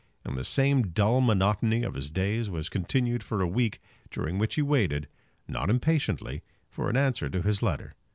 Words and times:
And 0.25 0.35
the 0.35 0.43
same 0.43 0.81
dull 0.87 1.21
monotony 1.21 1.83
of 1.83 1.93
his 1.93 2.09
days 2.09 2.49
was 2.49 2.69
continued 2.69 3.21
for 3.21 3.39
a 3.39 3.45
week, 3.47 3.79
during 4.09 4.39
which 4.39 4.55
he 4.55 4.63
waited, 4.63 5.07
not 5.47 5.69
impatiently, 5.69 6.41
for 6.71 6.89
an 6.89 6.97
answer 6.97 7.29
to 7.29 7.43
his 7.43 7.61
letter. 7.61 7.93